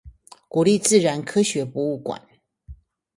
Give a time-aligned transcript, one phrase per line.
[0.47, 2.19] 國立自然科學博物館